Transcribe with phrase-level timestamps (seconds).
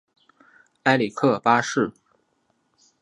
[0.81, 1.93] 埃里克八世。